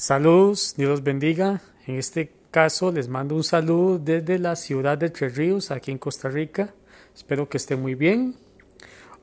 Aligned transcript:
Saludos, 0.00 0.76
Dios 0.78 1.02
bendiga. 1.02 1.60
En 1.86 1.96
este 1.96 2.32
caso 2.50 2.90
les 2.90 3.06
mando 3.06 3.34
un 3.34 3.44
saludo 3.44 3.98
desde 3.98 4.38
la 4.38 4.56
ciudad 4.56 4.96
de 4.96 5.10
Tres 5.10 5.36
Ríos, 5.36 5.70
aquí 5.70 5.90
en 5.90 5.98
Costa 5.98 6.30
Rica. 6.30 6.72
Espero 7.14 7.50
que 7.50 7.58
esté 7.58 7.76
muy 7.76 7.94
bien. 7.94 8.34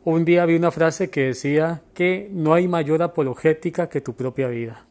Un 0.04 0.24
día 0.24 0.46
vi 0.46 0.56
una 0.56 0.70
frase 0.70 1.10
que 1.10 1.22
decía 1.22 1.82
que 1.96 2.30
no 2.32 2.54
hay 2.54 2.68
mayor 2.68 3.02
apologética 3.02 3.90
que 3.90 4.02
tu 4.02 4.14
propia 4.14 4.50
vida. 4.50 4.86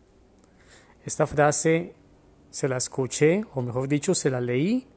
Esta 1.04 1.24
frase 1.24 1.94
se 2.50 2.68
la 2.68 2.78
escuché, 2.78 3.44
o 3.54 3.62
mejor 3.62 3.86
dicho, 3.86 4.12
se 4.12 4.28
la 4.28 4.40
leí 4.40 4.88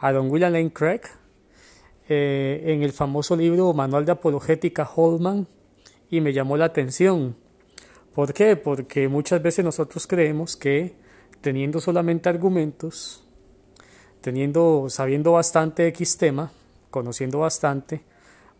a 0.00 0.10
don 0.10 0.28
William 0.28 0.52
Lane 0.52 0.72
Craig 0.72 1.02
eh, 2.08 2.64
en 2.64 2.82
el 2.82 2.90
famoso 2.90 3.36
libro 3.36 3.72
Manual 3.74 4.06
de 4.06 4.10
Apologética 4.10 4.90
Holman 4.92 5.46
y 6.10 6.20
me 6.20 6.32
llamó 6.32 6.56
la 6.56 6.64
atención. 6.64 7.36
¿Por 8.20 8.34
qué? 8.34 8.54
Porque 8.54 9.08
muchas 9.08 9.42
veces 9.42 9.64
nosotros 9.64 10.06
creemos 10.06 10.54
que 10.54 10.94
teniendo 11.40 11.80
solamente 11.80 12.28
argumentos, 12.28 13.24
teniendo, 14.20 14.88
sabiendo 14.90 15.32
bastante 15.32 15.86
X 15.86 16.18
tema, 16.18 16.52
conociendo 16.90 17.38
bastante, 17.38 18.02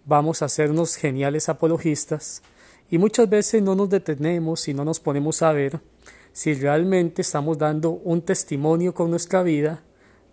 vamos 0.07 0.41
a 0.41 0.47
hacernos 0.47 0.97
geniales 0.97 1.51
apologistas 1.51 2.43
y 2.91 2.97
muchas 2.97 3.29
veces 3.29 3.63
no 3.63 3.75
nos 3.75 3.91
detenemos 3.91 4.67
y 4.67 4.73
no 4.73 4.83
nos 4.83 4.99
ponemos 4.99 5.43
a 5.43 5.53
ver 5.53 5.79
si 6.33 6.55
realmente 6.55 7.21
estamos 7.21 7.59
dando 7.59 7.91
un 7.91 8.23
testimonio 8.23 8.95
con 8.95 9.11
nuestra 9.11 9.43
vida 9.43 9.83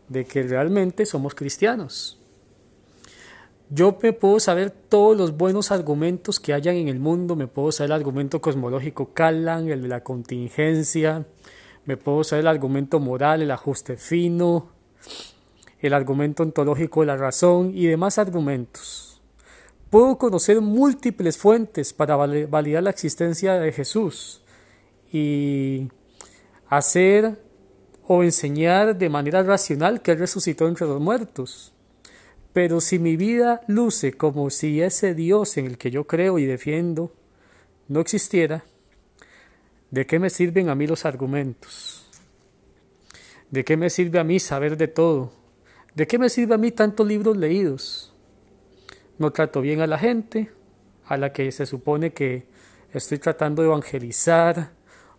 de 0.08 0.24
que 0.24 0.44
realmente 0.44 1.06
somos 1.06 1.36
cristianos. 1.36 2.18
Yo 3.70 3.98
me 4.02 4.14
puedo 4.14 4.40
saber 4.40 4.70
todos 4.70 5.18
los 5.18 5.36
buenos 5.36 5.72
argumentos 5.72 6.40
que 6.40 6.54
hayan 6.54 6.78
en 6.78 6.88
el 6.88 7.00
mundo, 7.00 7.36
me 7.36 7.48
puedo 7.48 7.74
saber 7.74 7.90
el 7.90 7.98
argumento 7.98 8.40
cosmológico 8.40 9.14
Callan, 9.14 9.68
el 9.68 9.82
de 9.82 9.88
la 9.90 10.04
contingencia, 10.04 11.26
me 11.84 11.98
puedo 11.98 12.24
saber 12.24 12.44
el 12.44 12.48
argumento 12.48 13.02
moral, 13.02 13.42
el 13.42 13.52
ajuste 13.52 13.98
fino, 13.98 14.70
el 15.80 15.94
argumento 15.94 16.44
ontológico 16.44 17.02
de 17.02 17.08
la 17.08 17.18
razón 17.18 17.72
y 17.74 17.88
demás 17.88 18.18
argumentos. 18.18 19.22
Puedo 19.90 20.18
conocer 20.18 20.62
múltiples 20.62 21.38
fuentes 21.38 21.92
para 21.92 22.16
validar 22.16 22.84
la 22.84 22.90
existencia 22.90 23.56
de 23.56 23.74
Jesús 23.74 24.44
y 25.12 25.90
hacer 26.70 27.42
o 28.08 28.24
enseñar 28.24 28.98
de 28.98 29.10
manera 29.10 29.44
racional 29.44 30.02
que 30.02 30.12
Él 30.12 30.20
resucitó 30.20 30.70
entre 30.70 30.88
los 30.88 31.02
muertos. 31.02 31.74
Pero 32.58 32.82
si 32.82 32.98
mi 32.98 33.18
vida 33.18 33.62
luce 33.68 34.14
como 34.14 34.50
si 34.50 34.82
ese 34.82 35.14
Dios 35.14 35.58
en 35.58 35.68
el 35.68 35.78
que 35.78 35.92
yo 35.92 36.08
creo 36.08 36.40
y 36.40 36.48
defiendo 36.48 37.14
no 37.88 38.00
existiera, 38.00 38.66
¿de 39.92 40.08
qué 40.08 40.18
me 40.18 40.32
sirven 40.32 40.68
a 40.68 40.74
mí 40.74 40.88
los 40.88 41.06
argumentos? 41.06 42.10
¿De 43.52 43.64
qué 43.64 43.78
me 43.78 43.92
sirve 43.92 44.18
a 44.18 44.24
mí 44.24 44.40
saber 44.40 44.76
de 44.76 44.88
todo? 44.88 45.32
¿De 45.94 46.08
qué 46.08 46.18
me 46.18 46.30
sirve 46.30 46.56
a 46.56 46.58
mí 46.58 46.72
tantos 46.72 47.06
libros 47.06 47.38
leídos? 47.38 48.12
No 49.20 49.30
trato 49.30 49.62
bien 49.62 49.82
a 49.82 49.86
la 49.86 50.00
gente, 50.00 50.50
a 51.06 51.16
la 51.16 51.32
que 51.32 51.52
se 51.52 51.68
supone 51.68 52.12
que 52.12 52.48
estoy 52.92 53.20
tratando 53.20 53.62
de 53.62 53.68
evangelizar, 53.68 54.72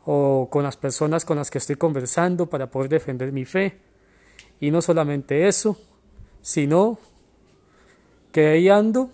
o 0.04 0.48
con 0.50 0.64
las 0.64 0.76
personas 0.76 1.24
con 1.24 1.36
las 1.36 1.52
que 1.52 1.58
estoy 1.58 1.76
conversando 1.76 2.50
para 2.50 2.68
poder 2.68 2.90
defender 2.90 3.30
mi 3.30 3.44
fe. 3.44 3.78
Y 4.58 4.72
no 4.72 4.82
solamente 4.82 5.46
eso, 5.46 5.78
sino 6.42 6.98
que 8.32 8.48
ahí 8.48 8.68
ando 8.68 9.10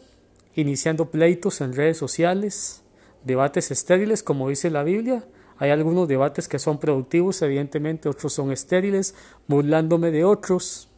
iniciando 0.55 1.11
pleitos 1.11 1.61
en 1.61 1.75
redes 1.75 1.97
sociales, 1.97 2.83
debates 3.25 3.71
estériles, 3.71 4.23
como 4.23 4.49
dice 4.49 4.71
la 4.71 4.85
Biblia. 4.85 5.25
Hay 5.59 5.71
algunos 5.71 6.09
debates 6.09 6.49
que 6.49 6.59
son 6.59 6.79
productivos, 6.79 7.41
evidentemente 7.43 8.09
otros 8.09 8.33
son 8.33 8.53
estériles, 8.53 9.15
burlándome 9.47 10.11
de 10.11 10.25
otros. 10.25 10.89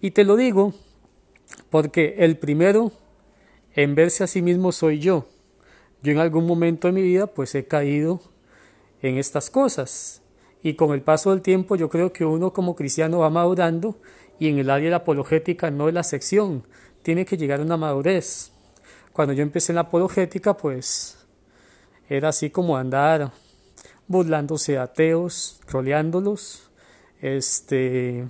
Y 0.00 0.10
te 0.10 0.24
lo 0.24 0.36
digo 0.36 0.74
porque 1.70 2.16
el 2.18 2.36
primero 2.36 2.92
en 3.74 3.94
verse 3.94 4.24
a 4.24 4.26
sí 4.26 4.42
mismo 4.42 4.72
soy 4.72 4.98
yo. 4.98 5.26
Yo 6.02 6.12
en 6.12 6.18
algún 6.18 6.46
momento 6.46 6.88
de 6.88 6.92
mi 6.92 7.02
vida 7.02 7.26
pues 7.26 7.54
he 7.54 7.66
caído 7.66 8.20
en 9.02 9.18
estas 9.18 9.50
cosas. 9.50 10.22
Y 10.62 10.74
con 10.74 10.92
el 10.92 11.02
paso 11.02 11.30
del 11.30 11.42
tiempo 11.42 11.76
yo 11.76 11.88
creo 11.88 12.12
que 12.12 12.24
uno 12.24 12.52
como 12.52 12.76
cristiano 12.76 13.18
va 13.18 13.30
madurando 13.30 13.98
y 14.38 14.48
en 14.48 14.58
el 14.58 14.70
área 14.70 14.86
de 14.86 14.90
la 14.90 14.96
apologética 14.98 15.70
no 15.70 15.88
es 15.88 15.94
la 15.94 16.02
sección, 16.02 16.64
tiene 17.06 17.24
que 17.24 17.36
llegar 17.36 17.60
a 17.60 17.62
una 17.62 17.76
madurez. 17.76 18.50
Cuando 19.12 19.32
yo 19.32 19.44
empecé 19.44 19.70
en 19.70 19.76
la 19.76 19.82
apologética 19.82 20.56
pues 20.56 21.16
era 22.08 22.30
así 22.30 22.50
como 22.50 22.76
andar 22.76 23.30
burlándose 24.08 24.72
de 24.72 24.78
ateos, 24.78 25.60
troleándolos, 25.66 26.68
este 27.20 28.26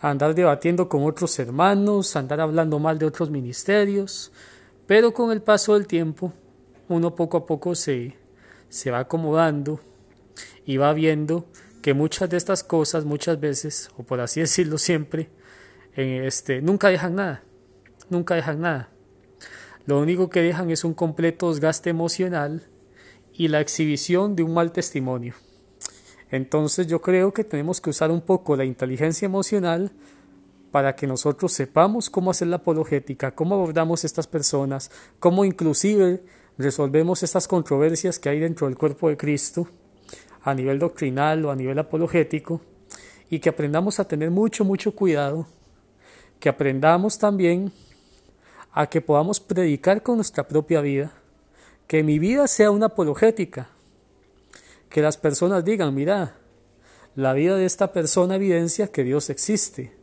andar 0.00 0.36
debatiendo 0.36 0.88
con 0.88 1.02
otros 1.02 1.36
hermanos, 1.40 2.14
andar 2.14 2.40
hablando 2.40 2.78
mal 2.78 2.96
de 2.96 3.06
otros 3.06 3.28
ministerios, 3.28 4.30
pero 4.86 5.12
con 5.12 5.32
el 5.32 5.42
paso 5.42 5.74
del 5.74 5.88
tiempo 5.88 6.32
uno 6.88 7.16
poco 7.16 7.38
a 7.38 7.44
poco 7.44 7.74
se 7.74 8.16
se 8.68 8.92
va 8.92 9.00
acomodando 9.00 9.80
y 10.64 10.76
va 10.76 10.92
viendo 10.92 11.46
que 11.82 11.92
muchas 11.92 12.30
de 12.30 12.36
estas 12.36 12.62
cosas 12.62 13.04
muchas 13.04 13.40
veces, 13.40 13.90
o 13.96 14.04
por 14.04 14.20
así 14.20 14.38
decirlo 14.46 14.78
siempre, 14.78 15.28
este, 15.96 16.60
nunca 16.60 16.88
dejan 16.88 17.14
nada, 17.14 17.42
nunca 18.10 18.34
dejan 18.34 18.60
nada. 18.60 18.90
Lo 19.86 20.00
único 20.00 20.28
que 20.28 20.42
dejan 20.42 20.70
es 20.70 20.84
un 20.84 20.94
completo 20.94 21.50
desgaste 21.50 21.90
emocional 21.90 22.62
y 23.32 23.48
la 23.48 23.60
exhibición 23.60 24.36
de 24.36 24.42
un 24.42 24.52
mal 24.54 24.72
testimonio. 24.72 25.34
Entonces 26.30 26.86
yo 26.86 27.00
creo 27.00 27.32
que 27.32 27.44
tenemos 27.44 27.80
que 27.80 27.90
usar 27.90 28.10
un 28.10 28.20
poco 28.20 28.56
la 28.56 28.64
inteligencia 28.64 29.26
emocional 29.26 29.92
para 30.72 30.96
que 30.96 31.06
nosotros 31.06 31.52
sepamos 31.52 32.10
cómo 32.10 32.30
hacer 32.30 32.48
la 32.48 32.56
apologética, 32.56 33.30
cómo 33.30 33.54
abordamos 33.54 34.04
estas 34.04 34.26
personas, 34.26 34.90
cómo 35.20 35.44
inclusive 35.44 36.22
resolvemos 36.58 37.22
estas 37.22 37.46
controversias 37.46 38.18
que 38.18 38.28
hay 38.28 38.40
dentro 38.40 38.66
del 38.66 38.76
cuerpo 38.76 39.08
de 39.08 39.16
Cristo 39.16 39.68
a 40.42 40.54
nivel 40.54 40.78
doctrinal 40.78 41.44
o 41.44 41.50
a 41.50 41.56
nivel 41.56 41.78
apologético 41.78 42.60
y 43.30 43.38
que 43.38 43.48
aprendamos 43.48 44.00
a 44.00 44.08
tener 44.08 44.30
mucho, 44.30 44.64
mucho 44.64 44.94
cuidado, 44.94 45.46
que 46.40 46.48
aprendamos 46.48 47.18
también 47.18 47.72
a 48.72 48.88
que 48.88 49.00
podamos 49.00 49.40
predicar 49.40 50.02
con 50.02 50.16
nuestra 50.16 50.46
propia 50.46 50.80
vida, 50.80 51.12
que 51.86 52.02
mi 52.02 52.18
vida 52.18 52.46
sea 52.46 52.70
una 52.70 52.86
apologética, 52.86 53.68
que 54.90 55.00
las 55.00 55.16
personas 55.16 55.64
digan, 55.64 55.94
mira, 55.94 56.34
la 57.14 57.32
vida 57.32 57.56
de 57.56 57.64
esta 57.64 57.92
persona 57.92 58.36
evidencia 58.36 58.88
que 58.88 59.04
Dios 59.04 59.30
existe, 59.30 59.94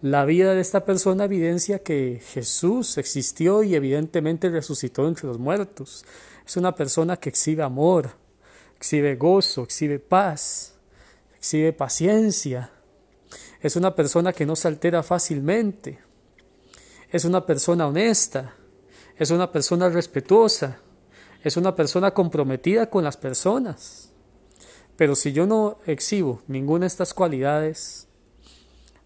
la 0.00 0.24
vida 0.24 0.54
de 0.54 0.60
esta 0.60 0.84
persona 0.84 1.24
evidencia 1.24 1.80
que 1.80 2.20
Jesús 2.32 2.98
existió 2.98 3.62
y 3.62 3.74
evidentemente 3.74 4.48
resucitó 4.48 5.08
entre 5.08 5.26
los 5.26 5.38
muertos. 5.38 6.04
Es 6.46 6.56
una 6.56 6.74
persona 6.74 7.16
que 7.16 7.30
exhibe 7.30 7.64
amor, 7.64 8.10
exhibe 8.76 9.16
gozo, 9.16 9.64
exhibe 9.64 9.98
paz, 9.98 10.74
exhibe 11.36 11.72
paciencia. 11.72 12.70
Es 13.60 13.76
una 13.76 13.94
persona 13.94 14.32
que 14.32 14.46
no 14.46 14.56
se 14.56 14.68
altera 14.68 15.02
fácilmente. 15.02 15.98
Es 17.10 17.24
una 17.24 17.44
persona 17.44 17.86
honesta. 17.86 18.54
Es 19.16 19.30
una 19.30 19.50
persona 19.50 19.88
respetuosa. 19.88 20.78
Es 21.42 21.56
una 21.56 21.74
persona 21.74 22.12
comprometida 22.12 22.88
con 22.88 23.04
las 23.04 23.16
personas. 23.16 24.12
Pero 24.96 25.14
si 25.14 25.32
yo 25.32 25.46
no 25.46 25.78
exhibo 25.86 26.42
ninguna 26.48 26.82
de 26.82 26.88
estas 26.88 27.14
cualidades, 27.14 28.08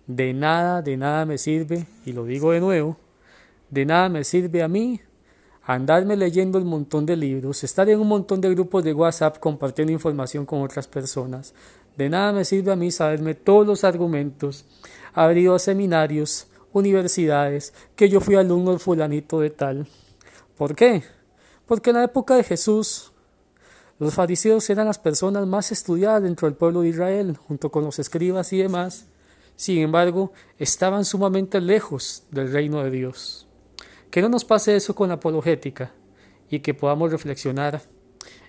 de 0.06 0.32
nada, 0.32 0.82
de 0.82 0.96
nada 0.96 1.26
me 1.26 1.38
sirve, 1.38 1.86
y 2.04 2.12
lo 2.12 2.24
digo 2.24 2.52
de 2.52 2.60
nuevo, 2.60 2.98
de 3.70 3.84
nada 3.84 4.08
me 4.08 4.24
sirve 4.24 4.62
a 4.62 4.68
mí 4.68 5.00
andarme 5.64 6.16
leyendo 6.16 6.58
un 6.58 6.66
montón 6.66 7.06
de 7.06 7.16
libros, 7.16 7.62
estar 7.62 7.88
en 7.88 8.00
un 8.00 8.08
montón 8.08 8.40
de 8.40 8.50
grupos 8.50 8.82
de 8.84 8.92
WhatsApp 8.92 9.38
compartiendo 9.38 9.92
información 9.92 10.44
con 10.44 10.62
otras 10.62 10.88
personas. 10.88 11.54
De 11.96 12.08
nada 12.08 12.32
me 12.32 12.44
sirve 12.44 12.72
a 12.72 12.76
mí 12.76 12.90
saberme 12.90 13.34
todos 13.34 13.66
los 13.66 13.84
argumentos, 13.84 14.64
haber 15.12 15.38
ido 15.38 15.54
a 15.54 15.58
seminarios, 15.58 16.46
universidades, 16.72 17.74
que 17.96 18.08
yo 18.08 18.20
fui 18.20 18.34
alumno 18.34 18.70
del 18.70 18.80
fulanito 18.80 19.40
de 19.40 19.50
tal. 19.50 19.86
¿Por 20.56 20.74
qué? 20.74 21.02
Porque 21.66 21.90
en 21.90 21.96
la 21.96 22.04
época 22.04 22.34
de 22.34 22.44
Jesús 22.44 23.12
los 23.98 24.14
fariseos 24.14 24.68
eran 24.68 24.86
las 24.86 24.98
personas 24.98 25.46
más 25.46 25.70
estudiadas 25.70 26.22
dentro 26.22 26.48
del 26.48 26.56
pueblo 26.56 26.80
de 26.80 26.88
Israel, 26.88 27.36
junto 27.36 27.70
con 27.70 27.84
los 27.84 27.98
escribas 27.98 28.52
y 28.52 28.58
demás. 28.58 29.06
Sin 29.54 29.78
embargo, 29.78 30.32
estaban 30.58 31.04
sumamente 31.04 31.60
lejos 31.60 32.24
del 32.30 32.52
reino 32.52 32.82
de 32.82 32.90
Dios. 32.90 33.46
Que 34.10 34.20
no 34.20 34.28
nos 34.28 34.44
pase 34.44 34.74
eso 34.74 34.94
con 34.94 35.08
la 35.08 35.14
apologética 35.14 35.92
y 36.50 36.60
que 36.60 36.74
podamos 36.74 37.12
reflexionar 37.12 37.80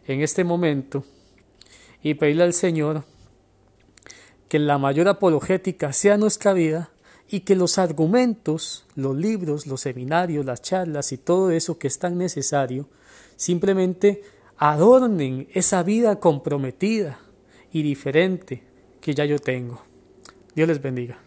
en 0.08 0.22
este 0.22 0.44
momento 0.44 1.04
y 2.02 2.16
pedirle 2.16 2.44
al 2.44 2.54
Señor 2.54 3.04
que 4.54 4.60
la 4.60 4.78
mayor 4.78 5.08
apologética 5.08 5.94
sea 5.94 6.16
nuestra 6.16 6.54
vida 6.54 6.92
y 7.28 7.40
que 7.40 7.56
los 7.56 7.80
argumentos, 7.80 8.86
los 8.94 9.18
libros, 9.18 9.66
los 9.66 9.82
seminarios, 9.82 10.46
las 10.46 10.62
charlas 10.62 11.12
y 11.12 11.18
todo 11.18 11.50
eso 11.50 11.80
que 11.80 11.88
es 11.88 11.98
tan 11.98 12.20
necesario, 12.20 12.88
simplemente 13.36 14.22
adornen 14.58 15.48
esa 15.56 15.82
vida 15.82 16.20
comprometida 16.20 17.20
y 17.72 17.82
diferente 17.82 18.62
que 19.02 19.16
ya 19.16 19.26
yo 19.26 19.40
tengo. 19.40 19.82
Dios 20.54 20.68
les 20.68 20.80
bendiga. 20.80 21.18